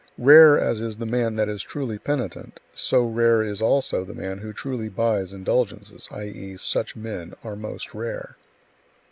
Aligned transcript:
Rare 0.17 0.59
as 0.59 0.81
is 0.81 0.97
the 0.97 1.05
man 1.05 1.35
that 1.35 1.47
is 1.47 1.61
truly 1.61 1.99
penitent, 1.99 2.59
so 2.73 3.05
rare 3.05 3.43
is 3.43 3.61
also 3.61 4.03
the 4.03 4.15
man 4.15 4.39
who 4.39 4.51
truly 4.51 4.89
buys 4.89 5.31
indulgences, 5.31 6.07
i.e., 6.11 6.57
such 6.57 6.95
men 6.95 7.35
are 7.43 7.55
most 7.55 7.93
rare. 7.93 8.35